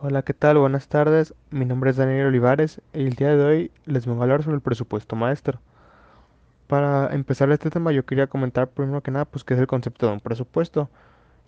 Hola, 0.00 0.22
¿qué 0.22 0.34
tal? 0.34 0.58
Buenas 0.58 0.86
tardes. 0.86 1.34
Mi 1.50 1.64
nombre 1.64 1.90
es 1.90 1.96
Daniel 1.96 2.26
Olivares 2.26 2.80
y 2.92 3.06
el 3.06 3.14
día 3.14 3.36
de 3.36 3.44
hoy 3.44 3.70
les 3.86 4.06
vengo 4.06 4.20
a 4.20 4.24
hablar 4.24 4.44
sobre 4.44 4.56
el 4.56 4.60
presupuesto 4.60 5.16
maestro. 5.16 5.60
Para 6.68 7.12
empezar 7.12 7.50
este 7.50 7.70
tema 7.70 7.90
yo 7.90 8.04
quería 8.04 8.28
comentar 8.28 8.68
primero 8.68 9.02
que 9.02 9.10
nada 9.10 9.24
pues 9.24 9.42
qué 9.42 9.54
es 9.54 9.60
el 9.60 9.66
concepto 9.66 10.06
de 10.06 10.12
un 10.12 10.20
presupuesto. 10.20 10.88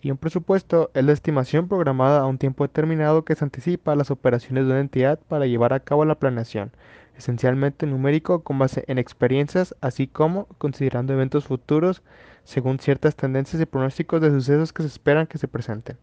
Y 0.01 0.11
un 0.11 0.17
presupuesto 0.17 0.91
es 0.93 1.03
la 1.03 1.11
estimación 1.11 1.67
programada 1.67 2.19
a 2.19 2.25
un 2.25 2.37
tiempo 2.37 2.63
determinado 2.63 3.25
que 3.25 3.35
se 3.35 3.43
anticipa 3.43 3.93
a 3.93 3.95
las 3.95 4.11
operaciones 4.11 4.65
de 4.65 4.71
una 4.71 4.79
entidad 4.79 5.19
para 5.27 5.47
llevar 5.47 5.73
a 5.73 5.79
cabo 5.79 6.05
la 6.05 6.19
planeación, 6.19 6.71
esencialmente 7.17 7.87
numérico 7.87 8.43
con 8.43 8.59
base 8.59 8.83
en 8.87 8.99
experiencias, 8.99 9.75
así 9.81 10.07
como 10.07 10.45
considerando 10.59 11.13
eventos 11.13 11.45
futuros 11.45 12.03
según 12.43 12.79
ciertas 12.79 13.15
tendencias 13.15 13.61
y 13.61 13.65
pronósticos 13.65 14.21
de 14.21 14.29
sucesos 14.29 14.71
que 14.71 14.83
se 14.83 14.87
esperan 14.87 15.27
que 15.27 15.37
se 15.37 15.47
presenten. 15.47 15.97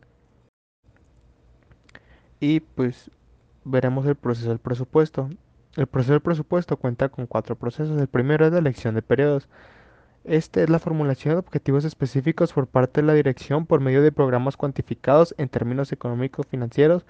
Y 2.41 2.61
pues 2.61 3.11
veremos 3.64 4.05
el 4.06 4.16
proceso 4.16 4.50
del 4.50 4.58
presupuesto. 4.58 5.30
El 5.77 5.86
proceso 5.86 6.12
del 6.12 6.20
presupuesto 6.20 6.77
cuenta 6.77 7.08
con 7.08 7.27
cuatro 7.27 7.56
procesos. 7.56 7.98
El 7.98 8.08
primero 8.08 8.45
es 8.45 8.52
la 8.52 8.58
elección 8.58 8.95
de 8.95 9.02
periodos. 9.02 9.48
Este 10.24 10.62
es 10.62 10.70
la 10.70 10.78
formulación 10.78 11.34
de 11.34 11.41
objetivos 11.41 11.84
específicos 11.84 12.55
por 12.55 12.66
parte 12.66 13.02
de 13.02 13.06
la 13.06 13.12
dirección 13.12 13.66
por 13.66 13.80
medio 13.80 14.01
de 14.01 14.10
programas 14.10 14.56
cuantificados 14.56 15.34
en 15.37 15.50
términos 15.50 15.92
económicos 15.92 16.47
financieros 16.47 17.05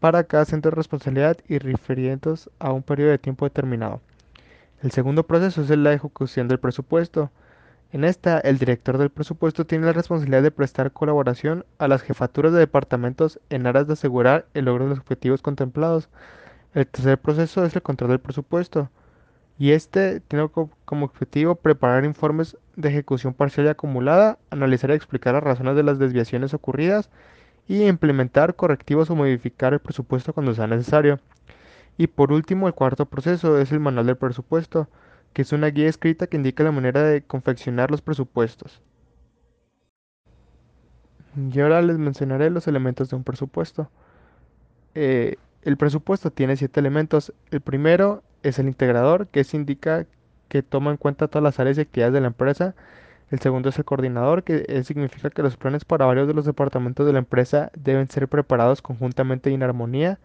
para 0.00 0.24
cada 0.24 0.44
centro 0.44 0.70
de 0.70 0.76
responsabilidad 0.76 1.38
y 1.48 1.58
refiriendo 1.60 2.34
a 2.58 2.72
un 2.72 2.82
periodo 2.82 3.12
de 3.12 3.18
tiempo 3.18 3.46
determinado. 3.46 4.02
El 4.82 4.90
segundo 4.90 5.22
proceso 5.26 5.62
es 5.62 5.70
la 5.70 5.94
ejecución 5.94 6.46
del 6.46 6.60
presupuesto. 6.60 7.30
En 7.90 8.04
esta, 8.04 8.38
el 8.40 8.58
director 8.58 8.98
del 8.98 9.08
presupuesto 9.08 9.64
tiene 9.64 9.86
la 9.86 9.94
responsabilidad 9.94 10.42
de 10.42 10.50
prestar 10.50 10.92
colaboración 10.92 11.64
a 11.78 11.88
las 11.88 12.02
jefaturas 12.02 12.52
de 12.52 12.58
departamentos 12.58 13.40
en 13.48 13.66
aras 13.66 13.86
de 13.86 13.94
asegurar 13.94 14.44
el 14.52 14.66
logro 14.66 14.84
de 14.84 14.90
los 14.90 14.98
objetivos 14.98 15.40
contemplados. 15.40 16.10
El 16.74 16.86
tercer 16.86 17.16
proceso 17.16 17.64
es 17.64 17.74
el 17.74 17.80
control 17.80 18.10
del 18.10 18.20
presupuesto, 18.20 18.90
y 19.58 19.72
este 19.72 20.20
tiene 20.20 20.48
como 20.48 21.04
objetivo 21.04 21.56
preparar 21.56 22.04
informes 22.04 22.56
de 22.76 22.88
ejecución 22.90 23.34
parcial 23.34 23.66
y 23.66 23.70
acumulada, 23.70 24.38
analizar 24.50 24.90
y 24.90 24.94
explicar 24.94 25.34
las 25.34 25.42
razones 25.42 25.74
de 25.76 25.82
las 25.82 25.98
desviaciones 25.98 26.54
ocurridas 26.54 27.10
y 27.66 27.82
implementar 27.84 28.54
correctivos 28.54 29.10
o 29.10 29.16
modificar 29.16 29.72
el 29.72 29.80
presupuesto 29.80 30.32
cuando 30.32 30.54
sea 30.54 30.68
necesario. 30.68 31.20
Y 31.96 32.06
por 32.06 32.32
último, 32.32 32.68
el 32.68 32.74
cuarto 32.74 33.06
proceso 33.06 33.58
es 33.58 33.72
el 33.72 33.80
manual 33.80 34.06
del 34.06 34.16
presupuesto 34.16 34.88
que 35.32 35.42
es 35.42 35.52
una 35.52 35.68
guía 35.68 35.88
escrita 35.88 36.26
que 36.26 36.36
indica 36.36 36.64
la 36.64 36.72
manera 36.72 37.02
de 37.02 37.22
confeccionar 37.22 37.90
los 37.90 38.02
presupuestos. 38.02 38.80
Y 41.36 41.60
ahora 41.60 41.82
les 41.82 41.98
mencionaré 41.98 42.50
los 42.50 42.66
elementos 42.66 43.10
de 43.10 43.16
un 43.16 43.24
presupuesto. 43.24 43.90
Eh, 44.94 45.36
el 45.62 45.76
presupuesto 45.76 46.30
tiene 46.32 46.56
siete 46.56 46.80
elementos. 46.80 47.32
El 47.50 47.60
primero 47.60 48.22
es 48.42 48.58
el 48.58 48.68
integrador, 48.68 49.26
que 49.28 49.44
indica 49.52 50.06
que 50.48 50.62
toma 50.62 50.90
en 50.90 50.96
cuenta 50.96 51.28
todas 51.28 51.42
las 51.42 51.60
áreas 51.60 51.78
y 51.78 51.82
actividades 51.82 52.14
de 52.14 52.20
la 52.20 52.28
empresa. 52.28 52.74
El 53.30 53.40
segundo 53.40 53.68
es 53.68 53.78
el 53.78 53.84
coordinador, 53.84 54.42
que 54.42 54.82
significa 54.84 55.30
que 55.30 55.42
los 55.42 55.56
planes 55.56 55.84
para 55.84 56.06
varios 56.06 56.26
de 56.26 56.34
los 56.34 56.46
departamentos 56.46 57.06
de 57.06 57.12
la 57.12 57.18
empresa 57.18 57.70
deben 57.76 58.08
ser 58.10 58.28
preparados 58.28 58.80
conjuntamente 58.82 59.50
y 59.50 59.54
en 59.54 59.62
armonía. 59.62 60.18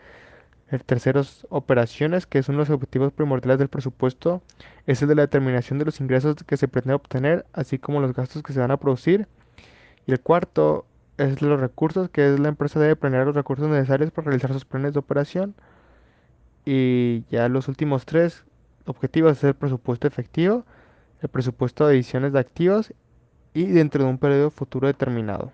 El 0.70 0.84
tercero 0.84 1.20
es 1.20 1.46
operaciones, 1.50 2.26
que 2.26 2.40
es 2.40 2.50
uno 2.50 2.60
de 2.60 2.70
los 2.70 2.70
objetivos 2.72 3.12
primordiales 3.14 3.60
del 3.60 3.68
presupuesto. 3.68 4.42
Es 4.88 5.02
el 5.02 5.10
de 5.10 5.16
la 5.16 5.24
determinación 5.24 5.80
de 5.80 5.86
los 5.86 6.00
ingresos 6.00 6.38
que 6.46 6.58
se 6.58 6.68
pretende 6.68 6.96
obtener, 6.96 7.46
así 7.54 7.78
como 7.78 8.02
los 8.02 8.14
gastos 8.14 8.42
que 8.42 8.54
se 8.54 8.60
van 8.60 8.72
a 8.72 8.78
producir. 8.78 9.28
Y 10.08 10.14
el 10.14 10.22
cuarto 10.22 10.86
es 11.18 11.42
los 11.42 11.60
recursos, 11.60 12.10
que 12.10 12.34
es 12.34 12.40
la 12.40 12.50
empresa 12.50 12.80
debe 12.80 12.96
planear 12.96 13.26
los 13.28 13.36
recursos 13.36 13.70
necesarios 13.70 14.12
para 14.12 14.26
realizar 14.26 14.54
sus 14.54 14.66
planes 14.66 14.94
de 14.94 15.00
operación. 15.00 15.56
Y 16.66 17.24
ya 17.30 17.50
los 17.50 17.68
últimos 17.68 18.06
tres 18.06 18.44
objetivos 18.86 19.38
es 19.38 19.44
el 19.44 19.54
presupuesto 19.54 20.08
efectivo, 20.08 20.66
el 21.22 21.30
presupuesto 21.30 21.88
de 21.88 21.96
ediciones 21.96 22.34
de 22.34 22.40
activos 22.40 22.94
y 23.54 23.66
dentro 23.66 24.04
de 24.04 24.10
un 24.10 24.18
periodo 24.18 24.50
futuro 24.50 24.88
determinado. 24.88 25.52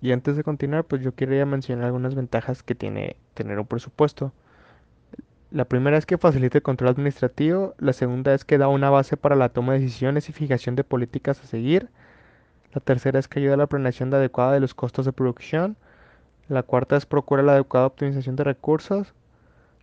Y 0.00 0.10
antes 0.10 0.36
de 0.36 0.42
continuar, 0.42 0.84
pues 0.84 1.02
yo 1.02 1.14
quería 1.14 1.46
mencionar 1.46 1.86
algunas 1.86 2.14
ventajas 2.14 2.62
que 2.62 2.74
tiene 2.74 3.16
tener 3.34 3.58
un 3.58 3.66
presupuesto. 3.66 4.32
La 5.52 5.64
primera 5.64 5.96
es 5.96 6.06
que 6.06 6.18
facilita 6.18 6.58
el 6.58 6.62
control 6.62 6.90
administrativo, 6.90 7.74
la 7.78 7.92
segunda 7.92 8.34
es 8.34 8.44
que 8.44 8.58
da 8.58 8.68
una 8.68 8.90
base 8.90 9.16
para 9.16 9.36
la 9.36 9.50
toma 9.50 9.74
de 9.74 9.80
decisiones 9.80 10.28
y 10.28 10.32
fijación 10.32 10.74
de 10.74 10.82
políticas 10.82 11.40
a 11.42 11.46
seguir, 11.46 11.88
la 12.72 12.80
tercera 12.80 13.18
es 13.18 13.28
que 13.28 13.38
ayuda 13.40 13.54
a 13.54 13.58
la 13.58 13.66
planeación 13.66 14.12
adecuada 14.14 14.52
de 14.52 14.60
los 14.60 14.74
costos 14.74 15.04
de 15.04 15.12
producción, 15.12 15.76
la 16.52 16.62
cuarta 16.62 16.96
es 16.96 17.06
procura 17.06 17.42
la 17.42 17.52
adecuada 17.52 17.86
optimización 17.86 18.36
de 18.36 18.44
recursos, 18.44 19.14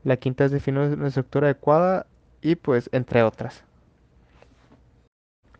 la 0.04 0.18
quinta 0.18 0.46
es 0.46 0.52
definir 0.52 0.82
una 0.82 1.08
estructura 1.08 1.48
adecuada 1.48 2.06
y 2.42 2.56
pues 2.56 2.90
entre 2.94 3.24
otras. 3.24 3.64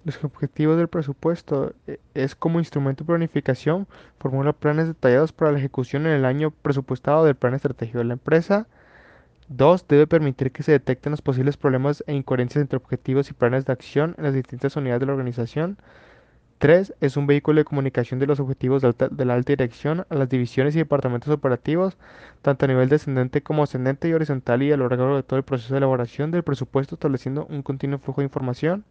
Los 0.06 0.24
objetivos 0.24 0.78
del 0.78 0.88
presupuesto 0.88 1.74
eh, 1.88 2.00
es 2.14 2.36
como 2.36 2.60
instrumento 2.60 3.04
de 3.04 3.08
planificación, 3.08 3.88
formula 4.18 4.54
planes 4.54 4.88
detallados 4.88 5.34
para 5.34 5.52
la 5.52 5.60
ejecución 5.60 6.06
en 6.06 6.14
el 6.14 6.26
año 6.26 6.52
presupuestado 6.52 7.26
del 7.26 7.36
plan 7.36 7.54
estratégico 7.54 7.98
de 7.98 8.06
la 8.06 8.14
empresa. 8.14 8.68
2. 9.50 9.88
Debe 9.88 10.08
permitir 10.08 10.52
que 10.52 10.64
se 10.64 10.72
detecten 10.72 11.12
los 11.12 11.22
posibles 11.24 11.58
problemas 11.58 12.04
e 12.08 12.14
incoherencias 12.14 12.62
entre 12.62 12.78
objetivos 12.78 13.30
y 13.30 13.34
planes 13.34 13.66
de 13.66 13.74
acción 13.74 14.16
en 14.18 14.26
las 14.26 14.34
distintas 14.34 14.76
unidades 14.76 15.02
de 15.02 15.06
la 15.08 15.14
organización. 15.14 15.78
3. 16.60 16.94
Es 17.02 17.18
un 17.18 17.26
vehículo 17.28 17.60
de 17.60 17.66
comunicación 17.66 18.20
de 18.20 18.28
los 18.28 18.40
objetivos 18.40 18.82
de, 18.82 19.26
la 19.26 19.34
alta 19.34 19.54
dirección 19.54 20.06
a 20.10 20.16
las 20.16 20.30
divisiones 20.30 20.76
y 20.76 20.80
departamentos 20.80 21.30
operativos, 21.34 21.98
tanto 22.42 22.66
a 22.66 22.68
nivel 22.68 22.90
descendente 22.90 23.42
como 23.42 23.64
ascendente 23.64 24.08
y 24.10 24.14
horizontal 24.14 24.62
y 24.64 24.72
a 24.72 24.78
lo 24.78 24.90
largo 24.90 25.16
de 25.16 25.24
todo 25.24 25.38
el 25.38 25.44
proceso 25.44 25.74
de 25.74 25.80
elaboración 25.80 26.32
del 26.32 26.44
presupuesto, 26.44 26.96
estableciendo 26.96 27.46
un 27.50 27.64
continuo 27.64 28.00
flujo 28.00 28.22
de 28.22 28.26
información. 28.26 28.86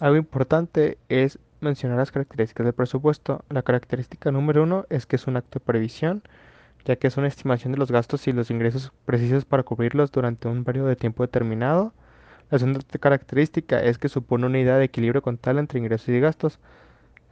Algo 0.00 0.16
importante 0.16 0.98
es 1.08 1.38
mencionar 1.60 1.98
las 1.98 2.12
características 2.12 2.64
del 2.64 2.74
presupuesto. 2.74 3.44
La 3.50 3.62
característica 3.62 4.30
número 4.30 4.62
uno 4.62 4.86
es 4.90 5.06
que 5.06 5.16
es 5.16 5.26
un 5.26 5.36
acto 5.36 5.58
de 5.58 5.64
previsión, 5.64 6.22
ya 6.84 6.96
que 6.96 7.08
es 7.08 7.16
una 7.16 7.26
estimación 7.28 7.72
de 7.72 7.78
los 7.78 7.90
gastos 7.92 8.26
y 8.28 8.32
los 8.32 8.50
ingresos 8.50 8.92
precisos 9.04 9.44
para 9.44 9.64
cubrirlos 9.64 10.12
durante 10.12 10.48
un 10.48 10.64
periodo 10.64 10.88
de 10.88 10.96
tiempo 10.96 11.24
determinado. 11.24 11.92
La 12.50 12.58
segunda 12.58 12.80
característica 13.00 13.80
es 13.80 13.98
que 13.98 14.08
supone 14.08 14.46
una 14.46 14.58
idea 14.58 14.76
de 14.76 14.84
equilibrio 14.84 15.22
contable 15.22 15.60
entre 15.60 15.78
ingresos 15.78 16.08
y 16.08 16.20
gastos. 16.20 16.58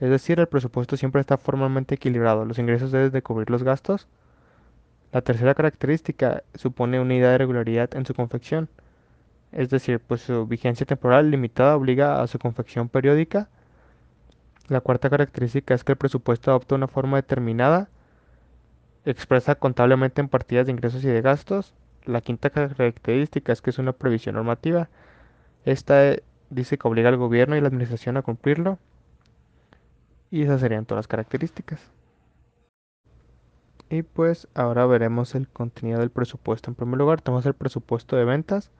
Es 0.01 0.11
decir, 0.11 0.41
el 0.41 0.47
presupuesto 0.47 0.97
siempre 0.97 1.21
está 1.21 1.39
formalmente 1.39 1.95
equilibrado. 1.95 2.45
Los 2.45 2.59
ingresos 2.59 2.93
deben 2.93 3.13
de 3.13 3.23
cubrir 3.23 3.51
los 3.51 3.63
gastos. 3.63 4.09
La 5.13 5.23
tercera 5.23 5.55
característica 5.55 6.43
supone 6.55 7.01
una 7.01 7.15
idea 7.15 7.31
de 7.31 7.39
regularidad 7.39 7.95
en 7.95 8.05
su 8.05 8.15
confección 8.15 8.69
es 9.53 9.71
decir, 9.71 10.01
pues 10.01 10.23
su 10.23 10.47
vigencia 10.47 10.87
temporal 10.87 11.31
limitada 11.31 11.77
obliga 11.77 12.23
a 12.23 12.27
su 12.27 12.39
confección 12.39 12.89
periódica. 12.91 13.49
La 14.69 14.81
cuarta 14.81 15.09
característica 15.09 15.75
es 15.75 15.85
que 15.85 15.93
el 15.93 15.99
presupuesto 15.99 16.51
adopta 16.51 16.75
una 16.75 16.89
forma 16.89 17.17
determinada, 17.17 17.89
expresa 19.07 19.55
contablemente 19.55 20.21
en 20.21 20.29
partidas 20.29 20.67
de 20.67 20.73
ingresos 20.73 21.05
y 21.05 21.09
de 21.09 21.23
gastos. 21.23 21.73
La 22.07 22.21
quinta 22.21 22.51
característica 22.51 23.53
es 23.53 23.61
que 23.61 23.71
es 23.71 23.79
una 23.79 23.93
previsión 23.93 24.37
normativa. 24.37 24.89
Esta 25.65 26.13
eh, 26.13 26.23
dice 26.51 26.79
que 26.79 26.89
obliga 26.89 27.09
al 27.09 27.17
gobierno 27.17 27.57
y 27.57 27.61
la 27.61 27.69
administración 27.69 28.17
a 28.17 28.23
cumplirlo. 28.23 28.79
Y 30.31 30.43
esas 30.43 30.61
serían 30.61 30.87
todas 30.87 31.01
las 31.01 31.09
características. 31.09 31.81
Y 33.91 34.03
pues 34.03 34.49
ahora 34.55 34.87
veremos 34.87 35.35
el 35.35 35.49
contenido 35.49 36.01
del 36.01 36.11
presupuesto. 36.11 36.71
En 36.71 36.75
primer 36.75 36.99
lugar, 36.99 37.21
tenemos 37.21 37.47
el 37.47 37.55
presupuesto 37.55 38.17
de 38.17 38.25
ventas 38.25 38.71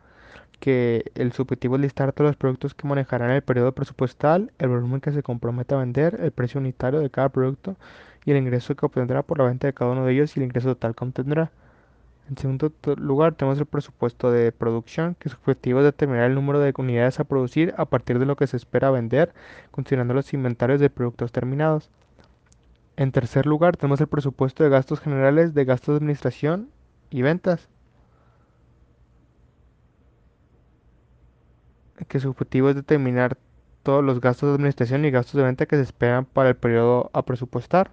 que 0.61 1.11
el 1.15 1.33
subjetivo 1.33 1.77
es 1.77 1.83
listar 1.83 2.13
todos 2.13 2.31
los 2.31 2.37
productos 2.37 2.75
que 2.75 2.89
manejarán 2.89 3.31
en 3.31 3.37
el 3.37 3.43
periodo 3.43 3.73
presupuestal, 3.73 4.53
el 4.59 4.69
volumen 4.69 5.01
que 5.01 5.13
se 5.13 5.23
compromete 5.23 5.75
a 5.75 5.79
vender, 5.79 6.19
el 6.21 6.33
precio 6.33 6.61
unitario 6.61 7.01
de 7.01 7.11
cada 7.11 7.29
producto 7.29 7.77
y 8.25 8.33
el 8.33 8.39
ingreso 8.39 8.75
que 8.75 8.87
obtendrá 8.87 9.23
por 9.23 9.39
la 9.39 9.45
venta 9.45 9.67
de 9.67 9.75
cada 9.75 9.93
uno 9.93 10.05
de 10.05 10.13
ellos 10.13 10.37
y 10.37 10.41
el 10.41 10.47
ingreso 10.47 10.69
total 10.69 10.95
que 10.95 11.05
obtendrá. 11.05 11.51
En 12.29 12.37
segundo 12.37 12.73
lugar, 12.97 13.35
tenemos 13.35 13.59
el 13.59 13.67
presupuesto 13.67 14.33
de 14.33 14.51
producción, 14.51 15.15
que 15.15 15.29
su 15.29 15.37
objetivo 15.37 15.79
es 15.79 15.85
determinar 15.85 16.25
el 16.25 16.35
número 16.35 16.59
de 16.59 16.75
unidades 16.77 17.21
a 17.21 17.25
producir 17.25 17.73
a 17.77 17.85
partir 17.85 18.19
de 18.19 18.27
lo 18.27 18.35
que 18.35 18.49
se 18.49 18.57
espera 18.57 18.91
vender, 18.91 19.33
considerando 19.71 20.13
los 20.15 20.33
inventarios 20.35 20.81
de 20.81 20.91
productos 20.91 21.31
terminados. 21.31 21.91
En 22.97 23.13
tercer 23.13 23.47
lugar, 23.47 23.77
tenemos 23.77 24.01
el 24.01 24.09
presupuesto 24.09 24.65
de 24.65 24.71
gastos 24.71 25.01
generales, 25.01 25.55
de 25.55 25.65
gastos 25.65 25.95
de 25.95 25.99
administración 25.99 26.71
y 27.11 27.23
ventas. 27.23 27.69
que 32.09 32.21
su 32.21 32.29
objetivo 32.29 32.69
es 32.69 32.77
determinar 32.77 33.39
todos 33.83 34.05
los 34.05 34.21
gastos 34.21 34.51
de 34.51 34.55
administración 34.57 35.05
y 35.05 35.11
gastos 35.11 35.35
de 35.35 35.43
venta 35.45 35.67
que 35.67 35.77
se 35.77 35.83
esperan 35.83 36.25
para 36.25 36.51
el 36.51 36.57
periodo 36.57 37.11
a 37.15 37.23
presupuestar. 37.23 37.91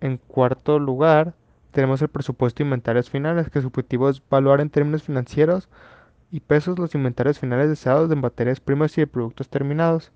En 0.00 0.16
cuarto 0.16 0.78
lugar, 0.78 1.34
Tenemos 1.72 2.00
el 2.02 2.08
presupuesto 2.08 2.58
de 2.58 2.64
inventarios 2.64 3.10
finales, 3.10 3.50
que 3.50 3.60
su 3.60 3.68
objetivo 3.68 4.08
es 4.08 4.22
evaluar 4.30 4.60
en 4.60 4.70
términos 4.70 5.02
financieros 5.02 5.68
y 6.30 6.40
pesos 6.40 6.78
los 6.78 6.94
inventarios 6.94 7.38
finales 7.38 7.68
deseados 7.68 8.08
de 8.08 8.16
materias 8.16 8.60
primas 8.60 8.96
y 8.96 9.02
de 9.02 9.06
productos 9.06 9.48
terminados. 9.48 10.12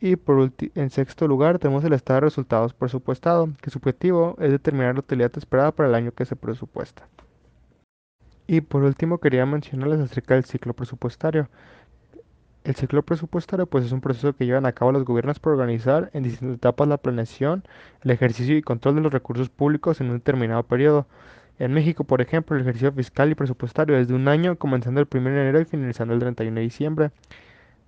Y 0.00 0.16
por 0.16 0.52
en 0.74 0.90
sexto 0.90 1.26
lugar 1.26 1.58
tenemos 1.58 1.84
el 1.84 1.94
estado 1.94 2.18
de 2.18 2.26
resultados 2.26 2.74
presupuestado, 2.74 3.48
que 3.62 3.70
su 3.70 3.78
objetivo 3.78 4.36
es 4.38 4.50
determinar 4.50 4.94
la 4.94 5.00
utilidad 5.00 5.32
esperada 5.36 5.72
para 5.72 5.88
el 5.88 5.94
año 5.94 6.12
que 6.12 6.26
se 6.26 6.36
presupuesta. 6.36 7.08
Y 8.46 8.60
por 8.60 8.84
último 8.84 9.18
quería 9.18 9.46
mencionarles 9.46 10.00
acerca 10.00 10.34
del 10.34 10.44
ciclo 10.44 10.74
presupuestario. 10.74 11.48
El 12.66 12.74
ciclo 12.74 13.02
presupuestario 13.02 13.66
pues 13.66 13.84
es 13.84 13.92
un 13.92 14.00
proceso 14.00 14.32
que 14.32 14.44
llevan 14.44 14.66
a 14.66 14.72
cabo 14.72 14.90
los 14.90 15.04
gobiernos 15.04 15.38
para 15.38 15.54
organizar 15.54 16.10
en 16.14 16.24
distintas 16.24 16.56
etapas 16.56 16.88
la 16.88 16.96
planeación, 16.96 17.62
el 18.02 18.10
ejercicio 18.10 18.56
y 18.56 18.62
control 18.62 18.96
de 18.96 19.02
los 19.02 19.12
recursos 19.12 19.48
públicos 19.48 20.00
en 20.00 20.10
un 20.10 20.14
determinado 20.14 20.64
periodo. 20.64 21.06
En 21.60 21.72
México, 21.72 22.02
por 22.02 22.20
ejemplo, 22.20 22.56
el 22.56 22.62
ejercicio 22.62 22.90
fiscal 22.90 23.30
y 23.30 23.36
presupuestario 23.36 23.96
es 23.96 24.08
de 24.08 24.14
un 24.14 24.26
año, 24.26 24.56
comenzando 24.56 25.00
el 25.00 25.06
1 25.08 25.30
de 25.30 25.40
enero 25.42 25.60
y 25.60 25.64
finalizando 25.64 26.12
el 26.12 26.18
31 26.18 26.56
de 26.56 26.62
diciembre 26.62 27.10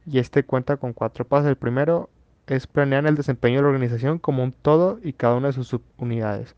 y 0.06 0.20
este 0.20 0.44
cuenta 0.44 0.76
con 0.76 0.92
cuatro 0.92 1.24
pasos. 1.24 1.48
El 1.48 1.56
primero 1.56 2.08
es 2.46 2.68
planear 2.68 3.04
el 3.08 3.16
desempeño 3.16 3.56
de 3.56 3.62
la 3.62 3.68
organización 3.70 4.20
como 4.20 4.44
un 4.44 4.52
todo 4.52 5.00
y 5.02 5.12
cada 5.12 5.34
una 5.34 5.48
de 5.48 5.54
sus 5.54 5.66
subunidades. 5.66 6.54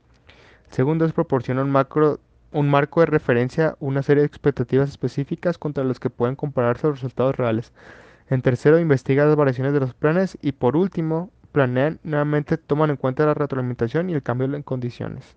El 0.69 0.75
segundo 0.75 1.07
es 1.07 1.15
proporcionar 1.15 1.65
un, 1.65 1.71
macro, 1.71 2.21
un 2.53 2.69
marco 2.69 3.01
de 3.01 3.07
referencia, 3.07 3.77
una 3.81 4.03
serie 4.03 4.21
de 4.21 4.27
expectativas 4.27 4.91
específicas 4.91 5.57
contra 5.57 5.85
los 5.85 5.99
que 5.99 6.11
pueden 6.11 6.37
compararse 6.37 6.87
los 6.87 6.97
resultados 6.97 7.35
reales. 7.35 7.73
En 8.31 8.43
tercero, 8.43 8.79
investiga 8.79 9.27
las 9.27 9.35
variaciones 9.35 9.73
de 9.73 9.81
los 9.81 9.93
planes 9.93 10.39
y 10.41 10.53
por 10.53 10.77
último, 10.77 11.31
planean 11.51 11.99
nuevamente, 12.05 12.59
toman 12.59 12.91
en 12.91 12.97
cuenta 12.97 13.27
la 13.27 13.35
retroalimentación 13.35 14.09
y 14.09 14.15
el 14.15 14.23
cambio 14.23 14.55
en 14.55 14.63
condiciones. 14.63 15.37